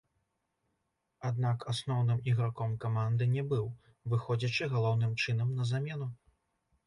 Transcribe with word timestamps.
Аднак 1.29 1.65
асноўным 1.73 2.23
іграком 2.31 2.73
каманды 2.85 3.27
не 3.35 3.43
быў, 3.51 3.67
выходзячы 4.13 4.63
галоўным 4.73 5.13
чынам 5.27 5.53
на 5.59 5.63
замену. 5.73 6.07